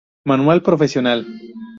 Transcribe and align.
Manual 0.29 0.63
profesional. 0.63 1.19